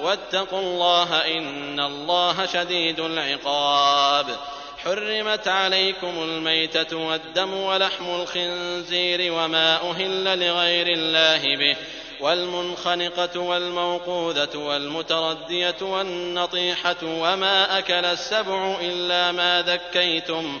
واتقوا 0.00 0.60
الله 0.60 1.38
إن 1.38 1.80
الله 1.80 2.46
شديد 2.46 3.00
العقاب. 3.00 4.26
حرمت 4.84 5.48
عليكم 5.48 6.22
الميتة 6.22 6.96
والدم 6.96 7.54
ولحم 7.54 8.04
الخنزير 8.04 9.32
وما 9.32 9.90
أهل 9.90 10.24
لغير 10.40 10.86
الله 10.86 11.56
به 11.56 11.76
والمنخنقة 12.20 13.40
والموقوذة 13.40 14.58
والمتردية 14.58 15.76
والنطيحة 15.80 16.96
وما 17.02 17.78
أكل 17.78 18.04
السبع 18.04 18.76
إلا 18.80 19.32
ما 19.32 19.62
ذكيتم. 19.62 20.60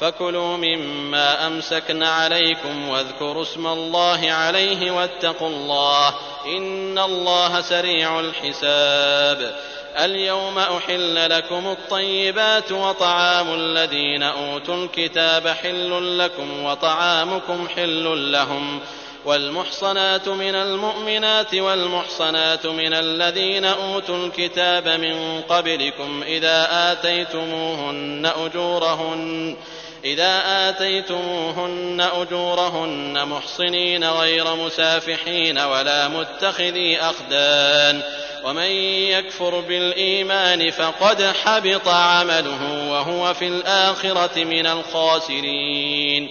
فكلوا 0.00 0.56
مما 0.56 1.46
أمسكن 1.46 2.02
عليكم 2.02 2.88
واذكروا 2.88 3.42
اسم 3.42 3.66
الله 3.66 4.32
عليه 4.32 4.90
واتقوا 4.90 5.48
الله 5.48 6.14
إن 6.46 6.98
الله 6.98 7.60
سريع 7.60 8.20
الحساب. 8.20 9.56
اليوم 9.98 10.58
أحل 10.58 11.30
لكم 11.30 11.66
الطيبات 11.66 12.72
وطعام 12.72 13.54
الذين 13.54 14.22
أوتوا 14.22 14.84
الكتاب 14.84 15.48
حل 15.48 16.18
لكم 16.18 16.64
وطعامكم 16.64 17.68
حل 17.68 18.32
لهم. 18.32 18.80
والمحصنات 19.24 20.28
من 20.28 20.54
المؤمنات 20.54 21.54
والمحصنات 21.54 22.66
من 22.66 22.94
الذين 22.94 23.64
أوتوا 23.64 24.26
الكتاب 24.26 24.88
من 24.88 25.40
قبلكم 25.40 26.22
إذا 26.26 26.68
آتيتموهن 26.92 28.32
أجورهن. 28.46 29.56
إذا 30.04 30.42
آتيتموهن 30.68 32.00
أجورهن 32.00 33.28
محصنين 33.28 34.04
غير 34.04 34.54
مسافحين 34.56 35.58
ولا 35.58 36.08
متخذي 36.08 36.98
أخدان 37.00 38.02
ومن 38.44 38.70
يكفر 39.10 39.60
بالإيمان 39.60 40.70
فقد 40.70 41.22
حبط 41.22 41.88
عمله 41.88 42.90
وهو 42.90 43.34
في 43.34 43.46
الآخرة 43.46 44.44
من 44.44 44.66
الخاسرين 44.66 46.30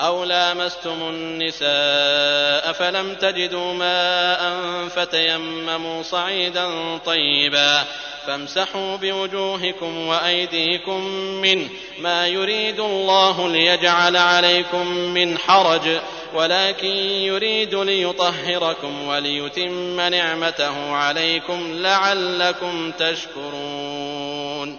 أو 0.00 0.24
لامستم 0.24 1.02
النساء 1.02 2.72
فلم 2.72 3.14
تجدوا 3.14 3.74
ماء 3.74 4.52
فتيمموا 4.88 6.02
صعيدا 6.02 6.68
طيبا 6.98 7.84
فامسحوا 8.26 8.96
بوجوهكم 8.96 10.06
وأيديكم 10.06 11.04
منه 11.42 11.68
ما 11.98 12.28
يريد 12.28 12.80
الله 12.80 13.48
ليجعل 13.48 14.16
عليكم 14.16 14.86
من 14.88 15.38
حرج 15.38 16.00
ولكن 16.34 16.96
يريد 17.06 17.74
ليطهركم 17.74 19.08
وليتم 19.08 20.00
نعمته 20.00 20.92
عليكم 20.92 21.72
لعلكم 21.72 22.92
تشكرون. 22.98 24.78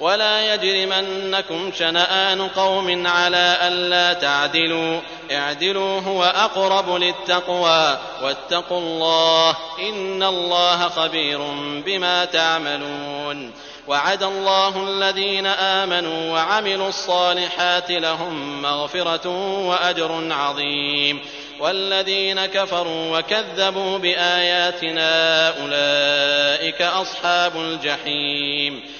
ولا 0.00 0.54
يجرمنكم 0.54 1.72
شنآن 1.78 2.48
قوم 2.48 3.06
على 3.06 3.58
ألا 3.62 4.12
تعدلوا. 4.12 5.00
اعدلوا 5.32 6.00
هو 6.00 6.24
أقرب 6.24 6.96
للتقوى 6.96 7.98
واتقوا 8.22 8.78
الله 8.78 9.56
إن 9.88 10.22
الله 10.22 10.88
خبير 10.88 11.38
بما 11.86 12.24
تعملون. 12.24 13.52
وعد 13.88 14.22
الله 14.22 14.88
الذين 14.88 15.46
آمنوا 15.46 16.32
وعملوا 16.32 16.88
الصالحات 16.88 17.90
لهم 17.90 18.62
مغفرة 18.62 19.28
وأجر 19.66 20.28
عظيم. 20.30 21.20
والذين 21.60 22.46
كفروا 22.46 23.18
وكذبوا 23.18 23.98
بآياتنا 23.98 25.48
أولئك 25.48 26.82
أصحاب 26.82 27.56
الجحيم. 27.56 28.99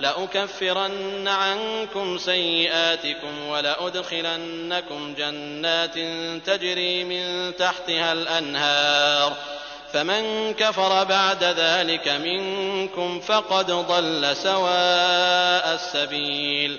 لأكفرن 0.00 1.28
عنكم 1.28 2.18
سيئاتكم 2.18 3.48
ولأدخلنكم 3.48 5.14
جنات 5.14 5.94
تجري 6.46 7.04
من 7.04 7.56
تحتها 7.56 8.12
الأنهار. 8.12 9.36
فمن 9.92 10.54
كفر 10.54 11.04
بعد 11.04 11.44
ذلك 11.44 12.08
منكم 12.08 13.20
فقد 13.20 13.70
ضل 13.70 14.36
سواء 14.36 15.74
السبيل. 15.74 16.78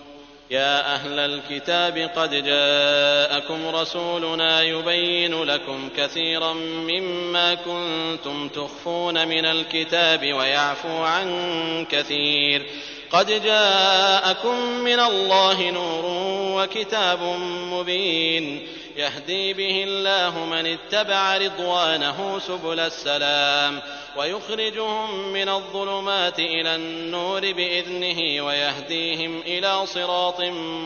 يا 0.51 0.95
أهل 0.95 1.19
الكتاب 1.19 1.97
قد 2.15 2.29
جاءكم 2.29 3.75
رسولنا 3.75 4.61
يبين 4.61 5.43
لكم 5.43 5.89
كثيرا 5.97 6.53
مما 6.53 7.55
كنتم 7.55 8.49
تخفون 8.49 9.27
من 9.27 9.45
الكتاب 9.45 10.33
ويعفو 10.33 11.03
عن 11.03 11.85
كثير. 11.91 12.65
قد 13.11 13.43
جاءكم 13.43 14.61
من 14.61 14.99
الله 14.99 15.69
نور 15.69 16.05
وكتاب 16.61 17.23
مبين. 17.71 18.67
يهدي 18.97 19.53
به 19.53 19.83
الله 19.87 20.45
من 20.45 20.65
اتبع 20.65 21.37
رضوانه 21.37 22.39
سبل 22.39 22.79
السلام. 22.79 23.81
ويخرجهم 24.17 25.33
من 25.33 25.49
الظلمات 25.49 26.39
إلى 26.39 26.75
النور 26.75 27.39
بإذنه 27.39 28.45
ويهديهم 28.45 29.41
إلى 29.41 29.85
صراط 29.85 30.41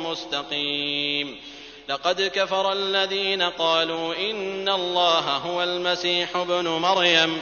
مستقيم. 0.06 1.38
لقد 1.90 2.22
كفر 2.22 2.72
الذين 2.72 3.42
قالوا 3.42 4.16
إن 4.16 4.70
الله 4.70 5.38
هو 5.38 5.64
المسيح 5.64 6.36
ابن 6.36 6.68
مريم. 6.68 7.42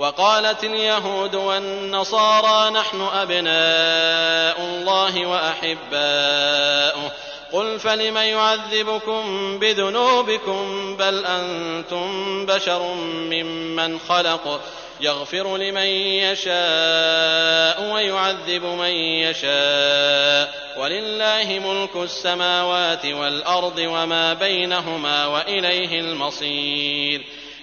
وقالت 0.00 0.64
اليهود 0.64 1.34
والنصارى 1.34 2.70
نحن 2.70 3.00
أبناء 3.00 4.60
الله 4.60 5.26
وأحباؤه. 5.26 7.12
قل 7.52 7.78
فلم 7.78 8.16
يعذبكم 8.16 9.58
بذنوبكم 9.58 10.96
بل 10.96 11.24
أنتم 11.26 12.46
بشر 12.46 12.94
ممن 13.04 13.98
خلق. 13.98 14.60
يغفر 15.00 15.56
لمن 15.56 15.86
يشاء 16.32 17.92
ويعذب 17.92 18.64
من 18.64 18.94
يشاء. 18.94 20.54
ولله 20.78 21.60
ملك 21.66 21.96
السماوات 21.96 23.06
والأرض 23.06 23.78
وما 23.78 24.34
بينهما 24.34 25.26
وإليه 25.26 26.00
المصير. 26.00 27.22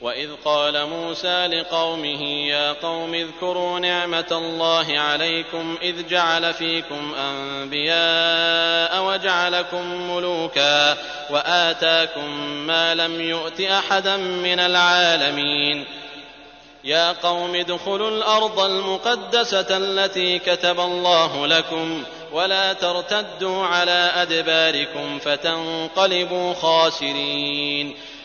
وإذ 0.00 0.30
قال 0.44 0.86
موسى 0.86 1.46
لقومه 1.46 2.22
يا 2.46 2.72
قوم 2.72 3.14
اذكروا 3.14 3.78
نعمة 3.78 4.26
الله 4.32 4.98
عليكم 4.98 5.78
إذ 5.82 6.08
جعل 6.08 6.54
فيكم 6.54 7.14
أنبياء 7.14 9.04
وجعلكم 9.04 10.10
ملوكا 10.10 10.96
وآتاكم 11.30 12.30
ما 12.66 12.94
لم 12.94 13.20
يؤت 13.20 13.60
أحدا 13.60 14.16
من 14.16 14.60
العالمين 14.60 15.84
يا 16.84 17.12
قوم 17.12 17.54
ادخلوا 17.54 18.10
الأرض 18.10 18.60
المقدسة 18.60 19.76
التي 19.76 20.38
كتب 20.38 20.80
الله 20.80 21.46
لكم 21.46 22.02
ولا 22.32 22.72
ترتدوا 22.72 23.64
على 23.64 24.12
أدباركم 24.14 25.18
فتنقلبوا 25.18 26.54
خاسرين 26.54 27.94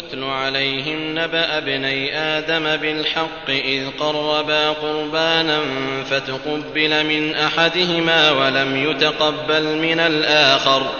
واتل 0.00 0.24
عليهم 0.24 1.18
نبأ 1.18 1.58
ابني 1.58 2.18
آدم 2.18 2.76
بالحق 2.76 3.48
إذ 3.48 3.82
قربا 3.98 4.70
قربانا 4.70 5.60
فتقبل 6.10 7.04
من 7.06 7.34
أحدهما 7.34 8.30
ولم 8.30 8.90
يتقبل 8.90 9.62
من 9.62 10.00
الآخر. 10.00 10.90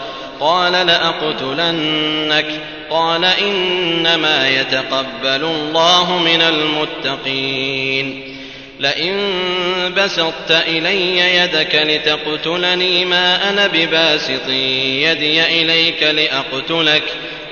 قال 0.40 0.72
لأقتلنك. 0.72 2.46
قال 2.90 3.24
إنما 3.24 4.48
يتقبل 4.48 5.44
الله 5.44 6.18
من 6.18 6.42
المتقين. 6.42 8.36
لئن 8.80 9.16
بسطت 9.96 10.50
إلي 10.50 11.36
يدك 11.36 11.74
لتقتلني 11.74 13.04
ما 13.04 13.50
أنا 13.50 13.66
بباسط. 13.66 14.48
يدي 14.48 15.62
إليك 15.62 16.02
لأقتلك. 16.02 17.02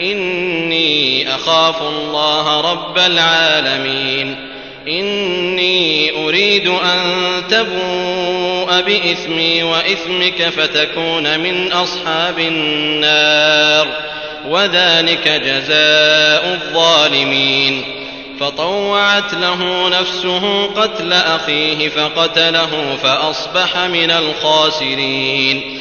إني 0.00 1.34
أخاف 1.34 1.82
الله 1.82 2.60
رب 2.72 2.98
العالمين. 2.98 4.48
إني 4.88 6.10
أريد 6.24 6.66
أن 6.66 7.00
تبوء 7.50 8.80
بإثمي 8.80 9.62
وإثمك 9.62 10.42
فتكون 10.42 11.40
من 11.40 11.72
أصحاب 11.72 12.38
النار. 12.38 13.88
وذلك 14.48 15.28
جزاء 15.28 16.60
الظالمين. 16.62 17.84
فطوعت 18.40 19.34
له 19.34 19.88
نفسه 19.88 20.66
قتل 20.66 21.12
أخيه 21.12 21.88
فقتله 21.88 22.96
فأصبح 23.02 23.78
من 23.78 24.10
الخاسرين. 24.10 25.80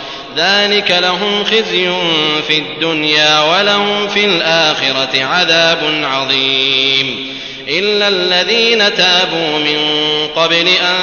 ذلك 0.37 0.91
لهم 0.91 1.43
خزي 1.43 1.89
في 2.47 2.57
الدنيا 2.57 3.39
ولهم 3.41 4.07
في 4.07 4.25
الآخرة 4.25 5.23
عذاب 5.23 5.79
عظيم 6.03 7.31
إلا 7.67 8.07
الذين 8.07 8.95
تابوا 8.95 9.57
من 9.57 9.77
قبل 10.35 10.67
أن 10.67 10.95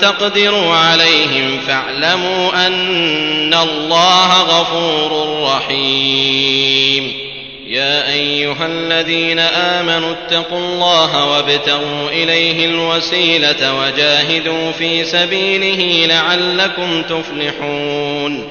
تقدروا 0.00 0.74
عليهم 0.74 1.60
فاعلموا 1.66 2.66
أن 2.66 3.54
الله 3.54 4.42
غفور 4.42 5.42
رحيم 5.42 7.24
يا 7.66 8.12
أيها 8.12 8.66
الذين 8.66 9.38
آمنوا 9.38 10.12
اتقوا 10.12 10.58
الله 10.58 11.26
وابتغوا 11.26 12.08
إليه 12.10 12.66
الوسيلة 12.66 13.80
وجاهدوا 13.80 14.72
في 14.72 15.04
سبيله 15.04 16.06
لعلكم 16.06 17.02
تفلحون 17.02 18.50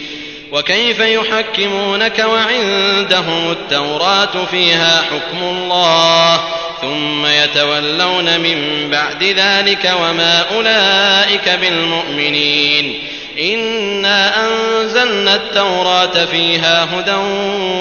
وكيف 0.51 0.99
يحكمونك 0.99 2.19
وعندهم 2.19 3.51
التوراة 3.51 4.45
فيها 4.51 5.01
حكم 5.01 5.43
الله 5.43 6.39
ثم 6.81 7.25
يتولون 7.25 8.39
من 8.39 8.89
بعد 8.91 9.23
ذلك 9.23 9.91
وما 10.01 10.45
أولئك 10.55 11.49
بالمؤمنين 11.61 12.99
إنا 13.39 14.47
أنزلنا 14.47 15.35
التوراة 15.35 16.25
فيها 16.25 16.87
هدى 16.93 17.15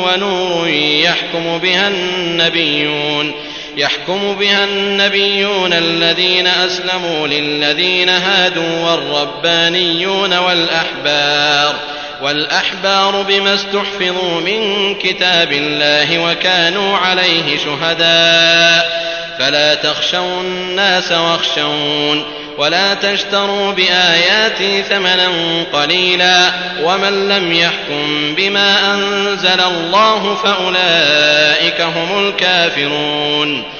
ونور 0.04 0.68
يحكم 1.04 1.58
بها 1.58 1.88
النبيون 1.88 3.34
يحكم 3.76 4.34
بها 4.34 4.64
النبيون 4.64 5.72
الذين 5.72 6.46
أسلموا 6.46 7.26
للذين 7.26 8.08
هادوا 8.08 8.80
والربانيون 8.80 10.38
والأحبار 10.38 11.76
والأحبار 12.22 13.22
بما 13.22 13.54
استحفظوا 13.54 14.40
من 14.40 14.94
كتاب 14.94 15.52
الله 15.52 16.18
وكانوا 16.18 16.98
عليه 16.98 17.58
شهداء. 17.58 19.10
فلا 19.38 19.74
تخشوا 19.74 20.40
الناس 20.40 21.12
واخشون. 21.12 22.24
ولا 22.58 22.94
تشتروا 22.94 23.72
بآياتي 23.72 24.82
ثمنا 24.82 25.28
قليلا. 25.72 26.50
ومن 26.82 27.28
لم 27.28 27.52
يحكم 27.52 28.34
بما 28.36 28.94
أنزل 28.94 29.60
الله 29.60 30.34
فأولئك 30.34 31.80
هم 31.80 32.28
الكافرون. 32.28 33.79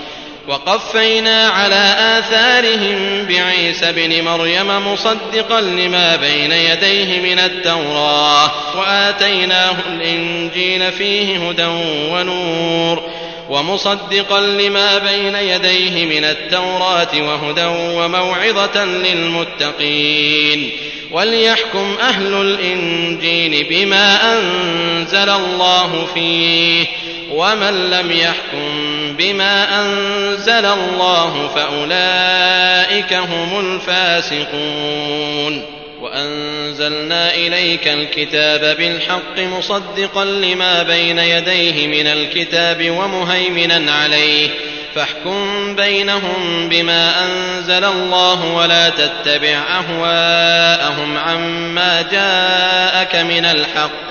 وقفينا 0.47 1.47
على 1.47 1.95
آثارهم 2.19 3.25
بعيسى 3.25 3.91
بن 3.91 4.23
مريم 4.23 4.93
مصدقا 4.93 5.61
لما 5.61 6.15
بين 6.15 6.51
يديه 6.51 7.19
من 7.19 7.39
التوراة 7.39 8.51
وآتيناه 8.77 9.75
الإنجيل 9.89 10.91
فيه 10.91 11.49
هدى 11.49 11.65
ونور 12.11 13.03
ومصدقا 13.49 14.41
لما 14.41 14.97
بين 14.97 15.35
يديه 15.35 16.05
من 16.05 16.25
التوراة 16.25 17.07
وهدى 17.15 17.65
وموعظة 17.95 18.85
للمتقين. 18.85 20.71
وليحكم 21.11 21.95
أهل 22.01 22.33
الإنجيل 22.33 23.67
بما 23.69 24.33
أنزل 24.33 25.29
الله 25.29 26.07
فيه. 26.13 26.85
ومن 27.31 27.89
لم 27.89 28.11
يحكم 28.11 28.71
بما 29.17 29.81
أنزل 29.81 30.65
الله 30.65 31.49
فأولئك 31.55 33.13
هم 33.13 33.59
الفاسقون. 33.59 35.65
وأنزلنا 36.01 37.33
إليك 37.33 37.87
الكتاب 37.87 38.77
بالحق 38.77 39.39
مصدقا 39.39 40.25
لما 40.25 40.83
بين 40.83 41.19
يديه 41.19 41.87
من 41.87 42.07
الكتاب 42.07 42.89
ومهيمنا 42.89 43.91
عليه. 43.91 44.49
فاحكم 44.95 45.75
بينهم 45.75 46.69
بما 46.69 47.25
أنزل 47.25 47.83
الله 47.83 48.45
ولا 48.45 48.89
تتبع 48.89 49.63
أهواءهم 49.79 51.17
عما 51.17 52.01
جاءك 52.01 53.15
من 53.15 53.45
الحق. 53.45 54.10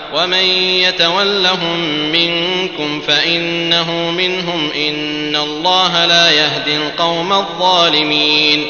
ومن 0.13 0.45
يتولهم 0.83 1.79
منكم 2.11 3.01
فإنه 3.01 4.11
منهم 4.11 4.69
إن 4.75 5.35
الله 5.35 6.05
لا 6.05 6.31
يهدي 6.31 6.75
القوم 6.77 7.33
الظالمين 7.33 8.65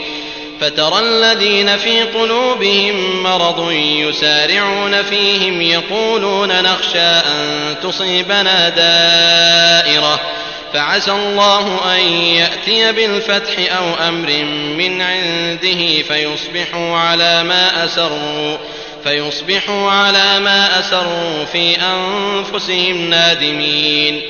فترى 0.61 0.99
الذين 0.99 1.77
في 1.77 2.01
قلوبهم 2.01 3.23
مرض 3.23 3.71
يسارعون 3.71 5.01
فيهم 5.01 5.61
يقولون 5.61 6.61
نخشى 6.61 6.99
أن 6.99 7.75
تصيبنا 7.83 8.69
دائرة 8.69 10.19
فعسى 10.73 11.11
الله 11.11 11.95
أن 11.95 11.99
يأتي 12.13 12.91
بالفتح 12.91 13.53
أو 13.77 14.07
أمر 14.07 14.29
من 14.77 15.01
عنده 15.01 16.01
فيصبحوا 16.01 16.97
على 16.97 17.43
ما 17.43 17.85
أسروا 17.85 18.57
فيصبحوا 19.03 19.91
على 19.91 20.39
ما 20.39 20.79
أسروا 20.79 21.45
في 21.51 21.75
أنفسهم 21.75 23.09
نادمين. 23.09 24.21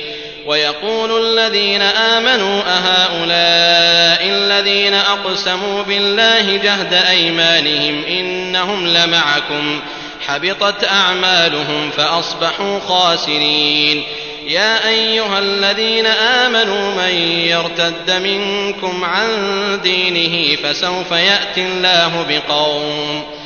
ويقول 0.46 1.26
الذين 1.26 1.82
آمنوا 1.82 2.62
أهؤلاء 2.66 4.28
الذين 4.28 4.94
أقسموا 4.94 5.82
بالله 5.82 6.56
جهد 6.56 6.92
أيمانهم 6.92 8.04
إنهم 8.04 8.86
لمعكم. 8.86 9.80
حبطت 10.26 10.84
أعمالهم 10.84 11.90
فأصبحوا 11.90 12.80
خاسرين. 12.80 14.02
يا 14.46 14.88
أيها 14.88 15.38
الذين 15.38 16.06
آمنوا 16.06 16.94
من 16.94 17.14
يرتد 17.46 18.10
منكم 18.10 19.04
عن 19.04 19.28
دينه 19.82 20.56
فسوف 20.56 21.10
يأتي 21.10 21.62
الله 21.62 22.26
بقوم. 22.28 23.41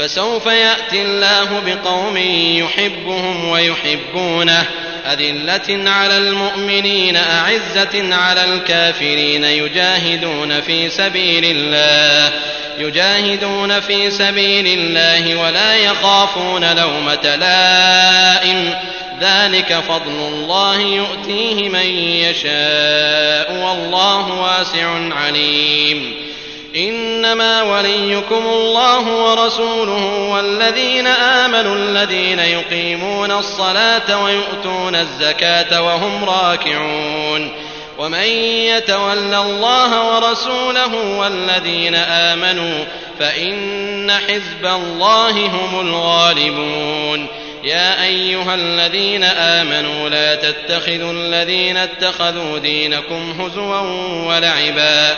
فسوف 0.00 0.46
يأتي 0.46 1.02
الله 1.02 1.62
بقوم 1.66 2.16
يحبهم 2.56 3.48
ويحبونه. 3.48 4.66
أذلة 5.12 5.90
على 5.90 6.18
المؤمنين 6.18 7.16
أعزة 7.16 8.14
على 8.14 8.44
الكافرين. 8.44 9.44
يجاهدون 9.44 10.60
في 10.60 10.90
سبيل 10.90 11.44
الله 11.44 12.32
يجاهدون 12.78 13.80
في 13.80 14.10
سبيل 14.10 14.66
الله 14.66 15.36
ولا 15.36 15.76
يخافون 15.76 16.76
لومة 16.76 17.36
لائم. 17.36 18.74
ذلك 19.20 19.82
فضل 19.88 20.28
الله 20.32 20.80
يؤتيه 20.80 21.68
من 21.68 21.86
يشاء 21.96 23.52
والله 23.52 24.32
واسع 24.32 25.14
عليم. 25.14 26.29
إنما 26.76 27.62
وليكم 27.62 28.42
الله 28.46 29.08
ورسوله 29.08 30.28
والذين 30.30 31.06
آمنوا 31.06 31.74
الذين 31.74 32.38
يقيمون 32.38 33.30
الصلاة 33.30 34.24
ويؤتون 34.24 34.94
الزكاة 34.94 35.82
وهم 35.82 36.24
راكعون. 36.24 37.52
ومن 37.98 38.24
يتول 38.66 39.34
الله 39.34 40.14
ورسوله 40.14 40.94
والذين 41.18 41.94
آمنوا 41.94 42.84
فإن 43.18 44.10
حزب 44.10 44.66
الله 44.66 45.30
هم 45.30 45.80
الغالبون. 45.80 47.26
يا 47.64 48.04
أيها 48.04 48.54
الذين 48.54 49.24
آمنوا 49.24 50.08
لا 50.08 50.34
تتخذوا 50.34 51.12
الذين 51.12 51.76
اتخذوا 51.76 52.58
دينكم 52.58 53.40
هزوا 53.40 53.80
ولعبا. 54.26 55.16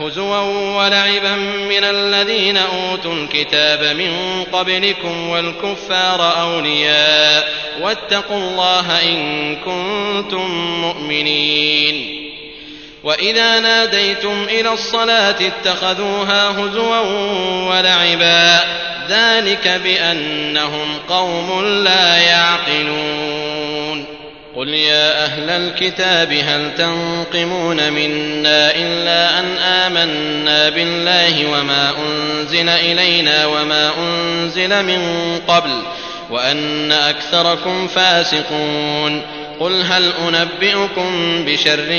هزوا 0.00 0.40
ولعبا 0.76 1.36
من 1.68 1.84
الذين 1.84 2.56
أوتوا 2.56 3.14
الكتاب 3.14 3.96
من 3.96 4.44
قبلكم 4.52 5.28
والكفار 5.28 6.40
أولياء 6.40 7.48
واتقوا 7.80 8.38
الله 8.38 9.02
إن 9.02 9.56
كنتم 9.56 10.50
مؤمنين. 10.80 12.24
وإذا 13.04 13.60
ناديتم 13.60 14.46
إلى 14.48 14.72
الصلاة 14.72 15.36
اتخذوها 15.40 16.50
هزوا 16.50 17.00
ولعبا 17.68 18.60
ذلك 19.08 19.80
بأنهم 19.84 20.98
قوم 21.08 21.64
لا 21.64 22.16
يعقلون. 22.16 23.13
قل 24.64 24.74
يا 24.74 25.24
أهل 25.24 25.50
الكتاب 25.50 26.32
هل 26.32 26.70
تنقمون 26.78 27.92
منا 27.92 28.70
الا 28.74 29.38
ان 29.38 29.56
امنا 29.58 30.68
بالله 30.68 31.46
وما 31.46 31.92
انزل 31.98 32.68
الينا 32.68 33.46
وما 33.46 33.90
انزل 33.98 34.82
من 34.82 35.00
قبل 35.48 35.82
وان 36.30 36.92
اكثركم 36.92 37.88
فاسقون 37.88 39.22
قل 39.60 39.82
هل 39.82 40.12
انبئكم 40.28 41.44
بشر 41.44 41.90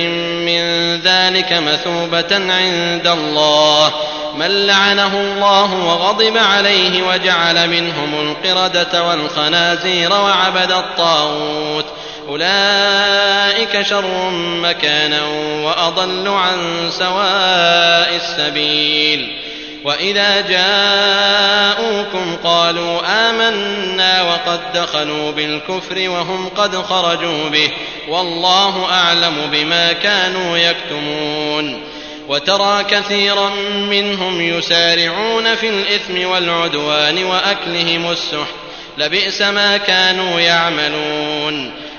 من 0.45 0.95
ذلك 0.99 1.53
مثوبه 1.53 2.53
عند 2.53 3.07
الله 3.07 3.93
من 4.35 4.67
لعنه 4.67 5.21
الله 5.21 5.73
وغضب 5.73 6.37
عليه 6.37 7.03
وجعل 7.03 7.69
منهم 7.69 8.13
القرده 8.13 9.03
والخنازير 9.03 10.11
وعبد 10.11 10.71
الطاغوت 10.71 11.85
اولئك 12.27 13.81
شر 13.81 14.29
مكانا 14.61 15.23
واضل 15.63 16.27
عن 16.27 16.89
سواء 16.91 18.15
السبيل 18.15 19.45
واذا 19.83 20.41
جاءوكم 20.41 22.35
قالوا 22.43 22.99
امنا 23.29 24.21
وقد 24.21 24.59
دخلوا 24.73 25.31
بالكفر 25.31 26.09
وهم 26.09 26.49
قد 26.49 26.75
خرجوا 26.75 27.49
به 27.49 27.71
والله 28.07 28.85
اعلم 28.91 29.49
بما 29.51 29.93
كانوا 29.93 30.57
يكتمون 30.57 31.83
وترى 32.27 32.83
كثيرا 32.83 33.49
منهم 33.89 34.41
يسارعون 34.41 35.55
في 35.55 35.69
الاثم 35.69 36.27
والعدوان 36.27 37.23
واكلهم 37.23 38.11
السحت 38.11 38.55
لبئس 38.97 39.41
ما 39.41 39.77
كانوا 39.77 40.39
يعملون 40.39 41.84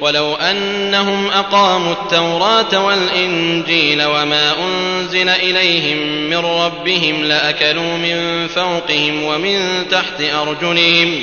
ولو 0.00 0.34
أنهم 0.34 1.26
أقاموا 1.26 1.92
التوراة 1.92 2.84
والإنجيل 2.86 4.04
وما 4.04 4.54
أنزل 4.58 5.28
إليهم 5.28 5.96
من 6.30 6.36
ربهم 6.36 7.24
لأكلوا 7.24 7.96
من 7.96 8.48
فوقهم 8.48 9.22
ومن 9.22 9.86
تحت 9.90 10.20
أرجلهم 10.20 11.22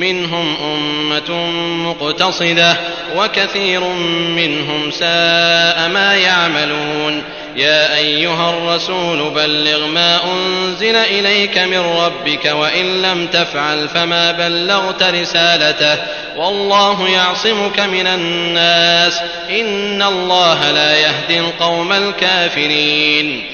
منهم 0.00 0.56
أمة 0.56 1.50
مقتصدة 1.90 2.76
وكثير 3.16 3.80
منهم 4.36 4.90
ساء 4.90 5.88
ما 5.88 6.14
يعملون. 6.14 7.22
يا 7.56 7.96
أيها 7.96 8.50
الرسول 8.50 9.30
بلغ 9.30 9.86
ما 9.86 10.20
أنزل 10.32 10.96
إليك 10.96 11.58
من 11.58 11.78
ربك 11.78 12.44
وإن 12.44 13.02
لم 13.02 13.26
تفعل 13.26 13.88
فما 13.88 14.32
بلغت 14.32 15.02
رسالته. 15.02 15.98
والله 16.36 17.08
يعصمك 17.08 17.80
من 17.80 18.06
الناس. 18.06 19.20
إن 19.50 20.02
الله 20.02 20.70
لا 20.70 20.98
يهدي 20.98 21.40
القوم 21.40 21.92
الكافرين. 21.92 23.53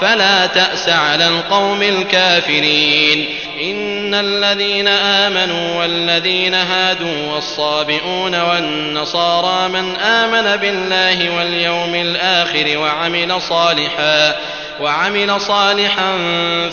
فلا 0.00 0.46
تأس 0.46 0.88
على 0.88 1.28
القوم 1.28 1.82
الكافرين. 1.82 3.26
إن 3.62 4.14
الذين 4.14 4.88
آمنوا 4.88 5.80
والذين 5.80 6.54
هادوا 6.54 7.32
والصابئون 7.34 8.40
والنصارى 8.40 9.68
من 9.68 9.96
آمن 9.96 10.56
بالله 10.56 11.36
واليوم 11.36 11.94
الآخر 11.94 12.78
وعمل 12.78 13.42
صالحا 13.42 14.36
وعمل 14.80 15.40
صالحا 15.40 16.18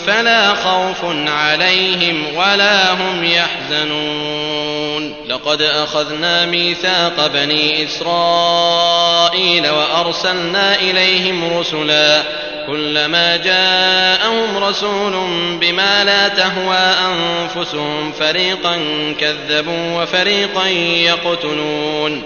فلا 0.06 0.54
خوف 0.54 0.98
عليهم 1.26 2.34
ولا 2.34 2.92
هم 2.92 3.24
يحزنون. 3.24 5.14
لقد 5.28 5.62
أخذنا 5.62 6.46
ميثاق 6.46 7.26
بني 7.26 7.84
إسرائيل 7.84 9.70
وأرسلنا 9.70 10.74
إليهم 10.74 11.58
رسلا. 11.58 12.22
كلما 12.66 13.36
جاءهم 13.36 14.64
رسول 14.64 15.12
بما 15.60 16.04
لا 16.04 16.28
تهوى 16.28 16.76
أنفسهم 16.76 18.12
فريقا 18.12 18.80
كذبوا 19.20 20.02
وفريقا 20.02 20.66
يقتلون. 20.96 22.22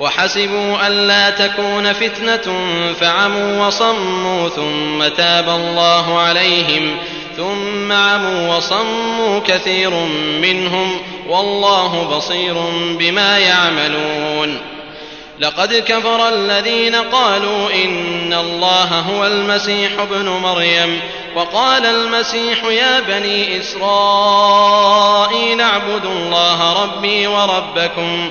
وحسبوا 0.00 0.86
ألا 0.86 1.30
تكون 1.30 1.92
فتنة 1.92 2.54
فعموا 3.00 3.66
وصموا 3.66 4.48
ثم 4.48 5.08
تاب 5.16 5.48
الله 5.48 6.18
عليهم 6.18 6.96
ثم 7.36 7.92
عموا 7.92 8.56
وصموا 8.56 9.40
كثير 9.46 9.90
منهم 10.42 10.90
والله 11.28 12.16
بصير 12.16 12.54
بما 12.98 13.38
يعملون 13.38 14.58
لقد 15.40 15.74
كفر 15.74 16.28
الذين 16.28 16.94
قالوا 16.94 17.70
إن 17.84 18.32
الله 18.32 19.00
هو 19.00 19.26
المسيح 19.26 19.90
ابن 19.98 20.28
مريم 20.28 21.00
وقال 21.36 21.86
المسيح 21.86 22.64
يا 22.64 23.00
بني 23.00 23.60
إسرائيل 23.60 24.80
اعبدوا 25.60 26.12
الله 26.12 26.82
ربي 26.82 27.26
وربكم 27.26 28.30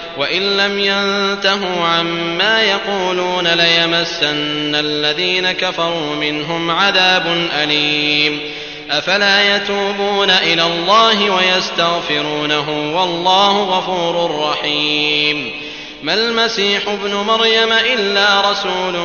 وإن 0.17 0.57
لم 0.57 0.79
ينتهوا 0.79 1.85
عما 1.85 2.61
يقولون 2.61 3.47
ليمسن 3.47 4.75
الذين 4.75 5.51
كفروا 5.51 6.15
منهم 6.15 6.71
عذاب 6.71 7.47
أليم. 7.63 8.39
أفلا 8.91 9.55
يتوبون 9.55 10.29
إلى 10.29 10.63
الله 10.63 11.29
ويستغفرونه 11.29 12.69
والله 12.69 13.63
غفور 13.63 14.41
رحيم. 14.49 15.51
ما 16.03 16.13
المسيح 16.13 16.87
ابن 16.87 17.13
مريم 17.15 17.71
إلا 17.71 18.51
رسول 18.51 18.99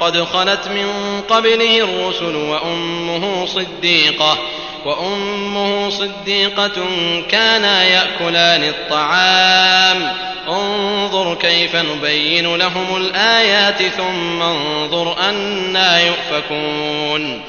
قد 0.00 0.24
خلت 0.24 0.68
من 0.68 1.20
قبله 1.28 1.78
الرسل 1.78 2.36
وأمه 2.36 3.46
صديقة 3.46 4.38
وأمه 4.84 5.90
صديقة 5.90 6.86
كانا 7.30 7.84
يأكلان 7.84 8.64
الطعام. 8.64 10.27
انظر 10.48 11.34
كيف 11.34 11.76
نبين 11.76 12.56
لهم 12.56 12.96
الآيات 12.96 13.82
ثم 13.82 14.42
انظر 14.42 15.16
أنا 15.30 16.00
يؤفكون. 16.00 17.42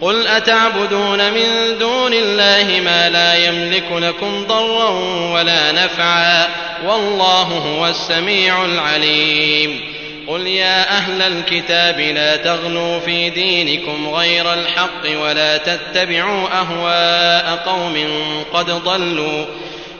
قل 0.00 0.26
أتعبدون 0.26 1.32
من 1.32 1.78
دون 1.78 2.14
الله 2.14 2.80
ما 2.84 3.10
لا 3.10 3.34
يملك 3.34 3.92
لكم 3.92 4.44
ضرا 4.48 4.90
ولا 5.32 5.72
نفعا 5.72 6.48
والله 6.86 7.42
هو 7.42 7.86
السميع 7.86 8.64
العليم. 8.64 9.80
قل 10.28 10.46
يا 10.46 10.96
أهل 10.96 11.22
الكتاب 11.22 12.00
لا 12.00 12.36
تغلوا 12.36 13.00
في 13.00 13.30
دينكم 13.30 14.08
غير 14.08 14.54
الحق 14.54 15.20
ولا 15.22 15.56
تتبعوا 15.56 16.48
أهواء 16.60 17.62
قوم 17.66 18.06
قد 18.52 18.70
ضلوا. 18.70 19.44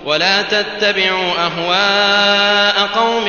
ولا 0.05 0.43
تتبعوا 0.43 1.33
أهواء 1.39 2.87
قوم 2.87 3.27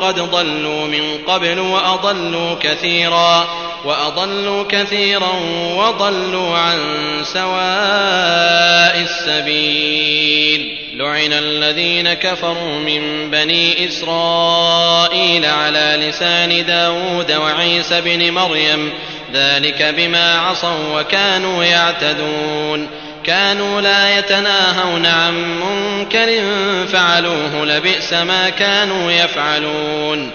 قد 0.00 0.20
ضلوا 0.20 0.86
من 0.86 1.18
قبل 1.26 1.58
وأضلوا 1.58 2.54
كثيرا 2.62 3.46
وأضلوا 3.84 4.64
كثيرا 4.68 5.32
وضلوا 5.76 6.58
عن 6.58 6.78
سواء 7.24 9.00
السبيل 9.00 10.78
لعن 10.94 11.32
الذين 11.32 12.12
كفروا 12.12 12.78
من 12.78 13.30
بني 13.30 13.88
إسرائيل 13.88 15.46
على 15.46 15.98
لسان 16.08 16.66
داود 16.66 17.32
وعيسى 17.32 18.00
بن 18.00 18.30
مريم 18.30 18.92
ذلك 19.32 19.82
بما 19.96 20.38
عصوا 20.38 21.00
وكانوا 21.00 21.64
يعتدون 21.64 22.88
كانوا 23.26 23.80
لا 23.80 24.18
يتناهون 24.18 25.06
عن 25.06 25.60
منكر 25.60 26.42
فعلوه 26.92 27.64
لبئس 27.64 28.12
ما 28.12 28.50
كانوا 28.50 29.12
يفعلون. 29.12 30.30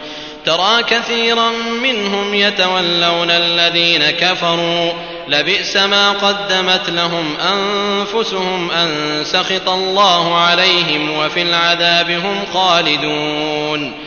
ترى 0.45 0.84
كثيرا 0.84 1.52
منهم 1.84 2.34
يتولون 2.34 3.32
الذين 3.32 4.10
كفروا 4.10 4.93
لبئس 5.28 5.78
ما 5.78 6.12
قدمت 6.12 6.89
لهم 6.89 7.38
أنفسهم 7.38 8.71
أن 8.71 9.21
سخط 9.23 9.69
الله 9.69 10.38
عليهم 10.38 11.17
وفي 11.17 11.41
العذاب 11.41 12.12
هم 12.12 12.45
خالدون. 12.54 14.07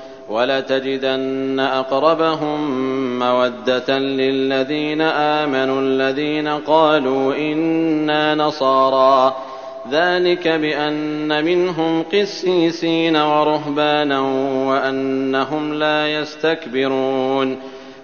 ولتجدن 0.31 1.59
أقربهم 1.59 2.59
مودة 3.19 3.99
للذين 3.99 5.01
آمنوا 5.01 5.81
الذين 5.81 6.47
قالوا 6.47 7.35
إنا 7.35 8.35
نصارى. 8.35 9.35
ذلك 9.91 10.47
بأن 10.47 11.45
منهم 11.45 12.03
قسيسين 12.03 13.15
ورهبانا 13.15 14.19
وأنهم 14.69 15.73
لا 15.73 16.07
يستكبرون. 16.07 17.57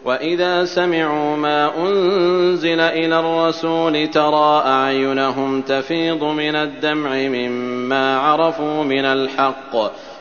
وإذا 0.05 0.65
سمعوا 0.65 1.35
ما 1.35 1.71
أنزل 1.77 2.79
إلى 2.79 3.19
الرسول 3.19 4.07
ترى 4.07 4.63
أعينهم 4.65 5.61
تفيض 5.61 6.23
من 6.23 6.55
الدمع 6.55 7.09
مما 7.09 8.19
عرفوا 8.19 8.83
من 8.83 9.05
الحق. 9.05 9.75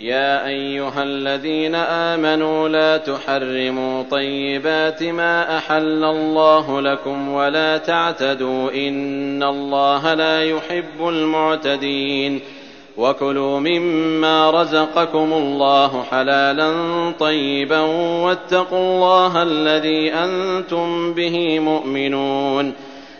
يا 0.00 0.46
أيها 0.46 1.02
الذين 1.02 1.74
آمنوا 1.74 2.68
لا 2.68 2.96
تحرموا 2.96 4.02
طيبات 4.10 5.02
ما 5.02 5.58
أحل 5.58 6.04
الله 6.04 6.80
لكم 6.80 7.28
ولا 7.28 7.78
تعتدوا 7.78 8.70
إن 8.70 9.42
الله 9.42 10.14
لا 10.14 10.44
يحب 10.44 11.08
المعتدين 11.08 12.40
وكلوا 12.96 13.60
مما 13.60 14.50
رزقكم 14.50 15.32
الله 15.32 16.02
حلالا 16.02 16.72
طيبا 17.18 17.80
واتقوا 18.24 18.78
الله 18.78 19.42
الذي 19.42 20.12
أنتم 20.12 21.14
به 21.14 21.58
مؤمنون 21.60 22.72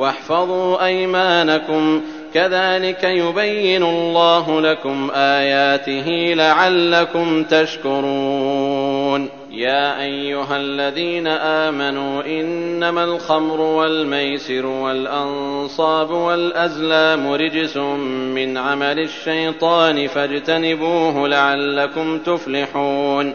واحفظوا 0.00 0.84
أيمانكم. 0.84 2.00
كذلك 2.34 3.04
يبين 3.04 3.82
الله 3.82 4.60
لكم 4.60 5.10
آياته 5.14 6.34
لعلكم 6.34 7.44
تشكرون. 7.44 9.28
يا 9.50 10.02
أيها 10.02 10.56
الذين 10.56 11.26
آمنوا 11.26 12.22
إنما 12.22 13.04
الخمر 13.04 13.60
والميسر 13.60 14.66
والأنصاب 14.66 16.10
والأزلام 16.10 17.32
رجس 17.32 17.76
من 18.36 18.58
عمل 18.58 18.98
الشيطان 18.98 20.06
فاجتنبوه 20.06 21.28
لعلكم 21.28 22.18
تفلحون. 22.18 23.34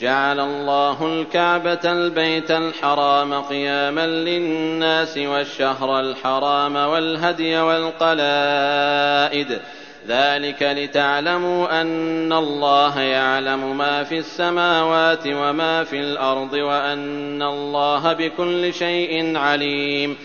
جعل 0.00 0.40
الله 0.40 1.06
الكعبة 1.06 1.80
البيت 1.84 2.50
الحرام 2.50 3.34
قياما 3.34 4.06
للناس 4.06 5.18
والشهر 5.18 6.00
الحرام 6.00 6.76
والهدي 6.76 7.58
والقلائد. 7.58 9.46
ذلك 10.08 10.62
لتعلموا 10.62 11.80
أن 11.80 12.32
الله 12.32 13.00
يعلم 13.00 13.78
ما 13.78 14.04
في 14.04 14.18
السماوات 14.18 15.26
وما 15.26 15.84
في 15.84 16.00
الأرض 16.00 16.52
وأن 16.52 17.42
الله 17.42 18.12
بكل 18.12 18.74
شيء 18.74 19.36
عليم. 19.36 20.16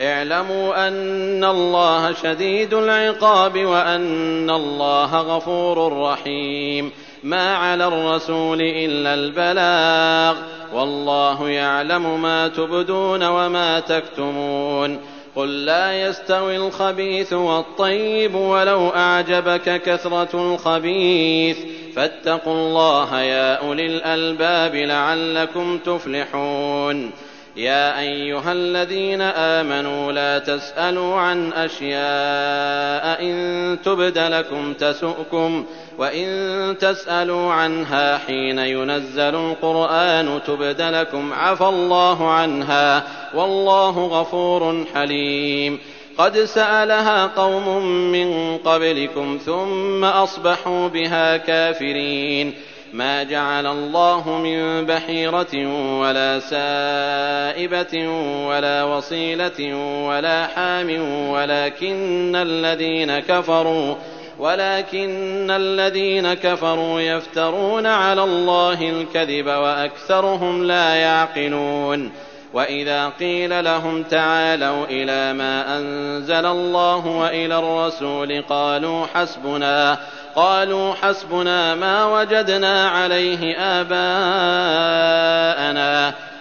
اعلموا 0.00 0.88
أن 0.88 1.44
الله 1.44 2.12
شديد 2.12 2.74
العقاب 2.74 3.64
وأن 3.64 4.50
الله 4.50 5.16
غفور 5.20 6.02
رحيم. 6.02 6.92
ما 7.22 7.56
على 7.56 7.86
الرسول 7.86 8.60
إلا 8.60 9.14
البلاغ 9.14 10.36
والله 10.72 11.48
يعلم 11.48 12.22
ما 12.22 12.48
تبدون 12.48 13.22
وما 13.22 13.80
تكتمون 13.80 15.00
قل 15.36 15.64
لا 15.64 16.02
يستوي 16.02 16.56
الخبيث 16.56 17.32
والطيب 17.32 18.34
ولو 18.34 18.88
أعجبك 18.88 19.82
كثرة 19.82 20.52
الخبيث 20.54 21.58
فاتقوا 21.96 22.54
الله 22.54 23.20
يا 23.20 23.54
أولي 23.54 23.86
الألباب 23.86 24.74
لعلكم 24.74 25.78
تفلحون 25.78 27.10
يا 27.56 28.00
أيها 28.00 28.52
الذين 28.52 29.20
آمنوا 29.22 30.12
لا 30.12 30.38
تسألوا 30.38 31.16
عن 31.16 31.52
أشياء 31.52 33.22
إن 33.22 33.78
تبد 33.84 34.18
لكم 34.18 34.72
تسؤكم 34.72 35.66
وإن 36.00 36.76
تسألوا 36.80 37.52
عنها 37.52 38.18
حين 38.18 38.58
ينزل 38.58 39.34
القرآن 39.34 40.40
تبد 40.46 40.82
لكم 40.82 41.32
عفى 41.32 41.64
الله 41.64 42.30
عنها 42.30 43.04
والله 43.34 44.06
غفور 44.06 44.84
حليم 44.94 45.78
قد 46.18 46.38
سألها 46.38 47.26
قوم 47.26 47.86
من 48.12 48.58
قبلكم 48.58 49.38
ثم 49.46 50.04
أصبحوا 50.04 50.88
بها 50.88 51.36
كافرين 51.36 52.54
ما 52.92 53.22
جعل 53.22 53.66
الله 53.66 54.38
من 54.38 54.86
بحيرة 54.86 55.54
ولا 56.00 56.38
سائبة 56.38 58.08
ولا 58.46 58.84
وصيلة 58.84 59.74
ولا 60.06 60.46
حام 60.46 60.90
ولكن 61.30 62.36
الذين 62.36 63.18
كفروا 63.18 63.94
ولكن 64.40 65.50
الذين 65.50 66.34
كفروا 66.34 67.00
يفترون 67.00 67.86
على 67.86 68.24
الله 68.24 68.90
الكذب 68.90 69.46
وأكثرهم 69.46 70.64
لا 70.64 70.94
يعقلون. 70.94 72.12
وإذا 72.54 73.08
قيل 73.08 73.64
لهم 73.64 74.02
تعالوا 74.02 74.84
إلى 74.90 75.32
ما 75.32 75.78
أنزل 75.78 76.46
الله 76.46 77.06
وإلى 77.06 77.58
الرسول 77.58 78.42
قالوا 78.48 79.06
حسبنا 79.14 79.98
قالوا 80.36 80.94
حسبنا 80.94 81.74
ما 81.74 82.20
وجدنا 82.20 82.88
عليه 82.88 83.58
آباءنا. 83.58 84.70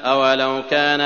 أولو 0.05 0.61
كان 0.69 1.01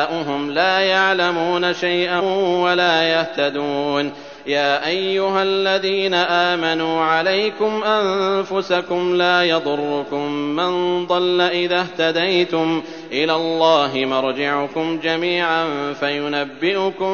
آباؤهم 0.00 0.50
لا 0.50 0.80
يعلمون 0.80 1.74
شيئا 1.74 2.20
ولا 2.62 3.02
يهتدون. 3.02 4.12
يا 4.48 4.86
أيها 4.86 5.42
الذين 5.42 6.14
آمنوا 6.14 7.00
عليكم 7.00 7.82
أنفسكم 7.84 9.14
لا 9.14 9.44
يضركم 9.44 10.32
من 10.32 11.06
ضل 11.06 11.40
إذا 11.40 11.80
اهتديتم 11.80 12.82
إلى 13.12 13.34
الله 13.34 13.92
مرجعكم 13.94 14.98
جميعا 15.02 15.92
فينبئكم 15.92 17.12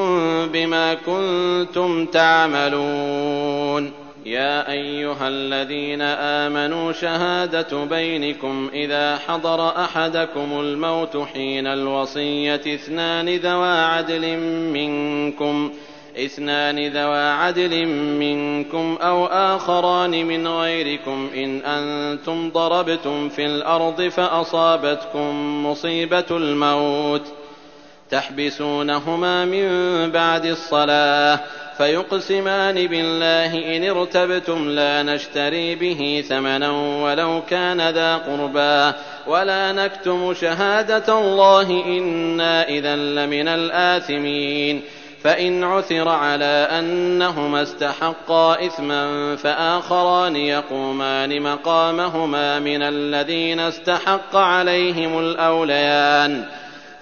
بما 0.52 0.94
كنتم 0.94 2.06
تعملون. 2.06 3.92
يا 4.26 4.72
أيها 4.72 5.28
الذين 5.28 6.02
آمنوا 6.02 6.92
شهادة 6.92 7.84
بينكم 7.84 8.70
إذا 8.74 9.18
حضر 9.28 9.68
أحدكم 9.68 10.60
الموت 10.60 11.16
حين 11.34 11.66
الوصية 11.66 12.74
اثنان 12.74 13.28
ذوى 13.28 13.78
عدل 13.78 14.36
منكم 14.72 15.70
ۖ 15.90 15.93
اثنان 16.16 16.88
ذوا 16.88 17.30
عدل 17.30 17.86
منكم 18.18 18.98
أو 19.00 19.26
آخران 19.26 20.26
من 20.26 20.48
غيركم 20.48 21.30
إن 21.36 21.60
أنتم 21.60 22.50
ضربتم 22.50 23.28
في 23.28 23.46
الأرض 23.46 24.02
فأصابتكم 24.02 25.66
مصيبة 25.66 26.24
الموت 26.30 27.22
تحبسونهما 28.10 29.44
من 29.44 30.10
بعد 30.10 30.46
الصلاة 30.46 31.40
فيقسمان 31.76 32.86
بالله 32.86 33.76
إن 33.76 33.90
ارتبتم 33.90 34.68
لا 34.68 35.02
نشتري 35.02 35.74
به 35.74 36.24
ثمنا 36.28 36.70
ولو 37.02 37.42
كان 37.50 37.88
ذا 37.90 38.16
قربى 38.16 38.96
ولا 39.26 39.72
نكتم 39.72 40.34
شهادة 40.34 41.18
الله 41.20 41.84
إنا 41.86 42.68
إذا 42.68 42.96
لمن 42.96 43.48
الآثمين 43.48 44.82
فإن 45.24 45.64
عثر 45.64 46.08
على 46.08 46.68
أنهما 46.78 47.62
استحقا 47.62 48.66
إثما 48.66 49.36
فآخران 49.36 50.36
يقومان 50.36 51.42
مقامهما 51.42 52.58
من 52.58 52.82
الذين 52.82 53.60
استحق 53.60 54.36
عليهم 54.36 55.18
الأوليان 55.18 56.44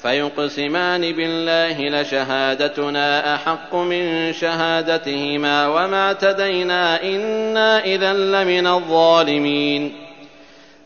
فيقسمان 0.02 1.12
بالله 1.12 2.00
لشهادتنا 2.00 3.34
أحق 3.34 3.74
من 3.74 4.32
شهادتهما 4.32 5.68
وما 5.68 6.06
اعتدينا 6.06 7.02
إنا 7.02 7.84
إذا 7.84 8.12
لمن 8.12 8.66
الظالمين 8.66 10.01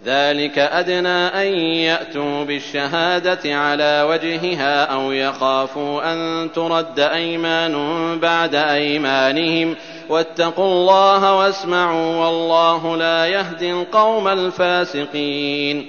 ذلك 0.07 0.59
أدنى 0.59 1.27
أن 1.43 1.47
يأتوا 1.59 2.45
بالشهادة 2.45 3.57
على 3.57 4.07
وجهها 4.11 4.85
أو 4.85 5.13
يخافوا 5.13 6.13
أن 6.13 6.49
ترد 6.53 7.01
أيمان 7.01 7.75
بعد 8.19 8.55
أيمانهم. 8.55 9.75
واتقوا 10.09 10.65
الله 10.65 11.37
واسمعوا 11.37 12.17
والله 12.17 12.97
لا 12.97 13.27
يهدي 13.27 13.73
القوم 13.73 14.29
الفاسقين. 14.29 15.87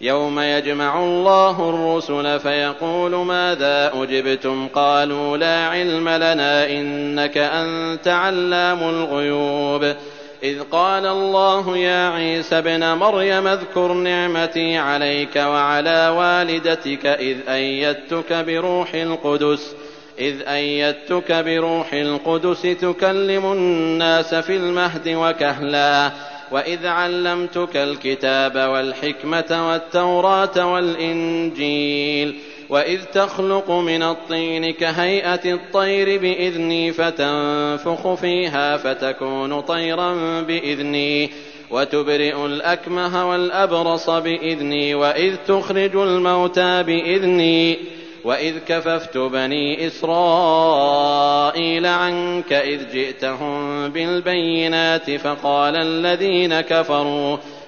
يوم 0.00 0.40
يجمع 0.40 0.98
الله 0.98 1.70
الرسل 1.70 2.40
فيقول 2.40 3.14
ماذا 3.14 3.92
أجبتم؟ 3.94 4.68
قالوا 4.74 5.36
لا 5.36 5.66
علم 5.66 6.08
لنا 6.08 6.70
إنك 6.70 7.38
أنت 7.38 8.08
علام 8.08 8.78
الغيوب. 8.82 9.94
إذ 10.42 10.62
قال 10.62 11.06
الله 11.06 11.76
يا 11.76 12.10
عيسى 12.10 12.58
ابن 12.58 12.92
مريم 12.92 13.46
اذكر 13.46 13.92
نعمتي 13.92 14.76
عليك 14.76 15.36
وعلى 15.36 16.08
والدتك 16.08 17.06
إذ 17.06 17.36
أيدتك 17.48 18.32
بروح 18.32 18.94
القدس 18.94 19.74
إذ 20.18 20.42
أيدتك 20.42 21.32
بروح 21.32 21.92
القدس 21.92 22.62
تكلم 22.62 23.52
الناس 23.52 24.34
في 24.34 24.56
المهد 24.56 25.08
وكهلا 25.08 26.12
وإذ 26.50 26.86
علمتك 26.86 27.76
الكتاب 27.76 28.56
والحكمة 28.56 29.68
والتوراة 29.70 30.72
والإنجيل. 30.72 32.38
وإذ 32.72 33.04
تخلق 33.04 33.70
من 33.70 34.02
الطين 34.02 34.70
كهيئة 34.72 35.54
الطير 35.54 36.20
بإذني 36.20 36.92
فتنفخ 36.92 38.14
فيها 38.14 38.76
فتكون 38.76 39.60
طيرا 39.60 40.40
بإذني 40.40 41.30
وتبرئ 41.70 42.46
الأكمه 42.46 43.30
والأبرص 43.30 44.10
بإذني 44.10 44.94
وإذ 44.94 45.36
تخرج 45.48 45.96
الموتى 45.96 46.82
بإذني 46.82 47.78
وإذ 48.24 48.58
كففت 48.68 49.18
بني 49.18 49.86
إسرائيل 49.86 51.06
عنك 51.86 52.52
إذ 52.52 52.92
جئتهم 52.92 53.88
بالبينات 53.88 55.10
فقال 55.10 55.76
الذين 55.76 56.60
كفروا 56.60 57.36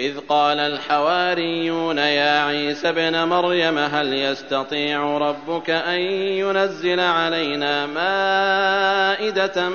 إذ 0.00 0.18
قال 0.28 0.58
الحواريون 0.58 1.98
يا 1.98 2.44
عيسى 2.44 2.88
ابن 2.88 3.24
مريم 3.24 3.78
هل 3.78 4.14
يستطيع 4.14 5.18
ربك 5.18 5.70
أن 5.70 6.00
ينزل 6.40 7.00
علينا 7.00 7.86
مائدة 7.86 9.68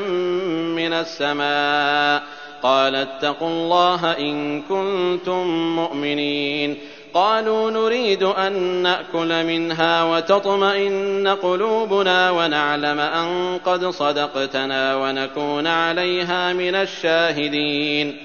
من 0.74 0.94
السماء؟ 0.94 2.24
قال 2.64 2.96
اتقوا 2.96 3.50
الله 3.50 4.12
إن 4.12 4.62
كنتم 4.62 5.76
مؤمنين. 5.76 6.78
قالوا 7.14 7.72
نريد 7.72 8.24
أن 8.24 8.54
نأكل 8.62 9.44
منها 9.44 10.04
وتطمئن 10.04 11.28
قلوبنا 11.28 12.32
ونعلم 12.32 13.00
أن 13.00 13.60
قد 13.66 13.86
صدقتنا 13.86 14.96
ونكون 14.96 15.68
عليها 15.68 16.54
من 16.54 16.76
الشاهدين. 16.76 18.25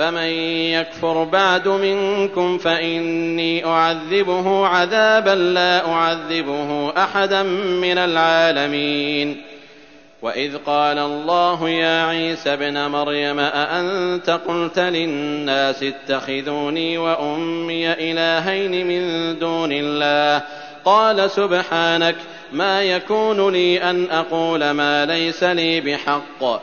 فمن 0.00 0.30
يكفر 0.72 1.24
بعد 1.24 1.68
منكم 1.68 2.58
فإني 2.58 3.64
أعذبه 3.64 4.66
عذابا 4.66 5.34
لا 5.34 5.92
أعذبه 5.92 6.92
أحدا 6.96 7.42
من 7.82 7.98
العالمين 7.98 9.42
وإذ 10.22 10.56
قال 10.66 10.98
الله 10.98 11.68
يا 11.68 12.06
عيسى 12.06 12.52
ابن 12.52 12.86
مريم 12.86 13.38
أأنت 13.38 14.30
قلت 14.30 14.78
للناس 14.78 15.82
اتخذوني 15.82 16.98
وأمي 16.98 17.92
إلهين 17.92 18.86
من 18.86 19.38
دون 19.38 19.72
الله 19.72 20.42
قال 20.84 21.30
سبحانك 21.30 22.16
ما 22.52 22.82
يكون 22.82 23.52
لي 23.52 23.90
أن 23.90 24.10
أقول 24.10 24.70
ما 24.70 25.06
ليس 25.06 25.44
لي 25.44 25.80
بحق 25.80 26.62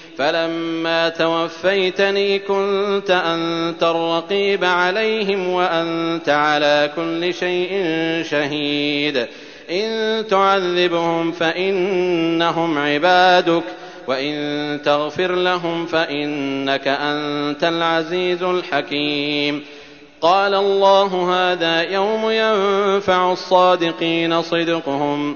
فلما 0.17 1.09
توفيتني 1.09 2.39
كنت 2.39 3.11
أنت 3.11 3.83
الرقيب 3.83 4.63
عليهم 4.63 5.47
وأنت 5.47 6.29
على 6.29 6.91
كل 6.95 7.33
شيء 7.33 7.83
شهيد. 8.29 9.27
إن 9.71 10.27
تعذبهم 10.27 11.31
فإنهم 11.31 12.77
عبادك 12.77 13.63
وإن 14.07 14.79
تغفر 14.85 15.35
لهم 15.35 15.85
فإنك 15.85 16.87
أنت 16.87 17.63
العزيز 17.63 18.43
الحكيم. 18.43 19.63
قال 20.21 20.53
الله 20.53 21.33
هذا 21.33 21.81
يوم 21.81 22.29
ينفع 22.29 23.31
الصادقين 23.31 24.41
صدقهم 24.41 25.35